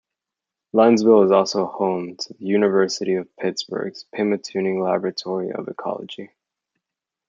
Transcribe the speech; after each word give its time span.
Linesville 0.73 1.25
is 1.25 1.31
also 1.31 1.67
home 1.67 2.15
to 2.17 2.33
the 2.33 2.43
University 2.43 3.13
of 3.13 3.27
Pittsburgh's 3.37 4.03
Pymatuning 4.15 4.83
Laboratory 4.83 5.51
of 5.51 5.67
Ecology. 5.67 6.31